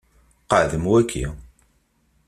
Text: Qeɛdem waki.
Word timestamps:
Qeɛdem 0.49 0.85
waki. 0.91 1.25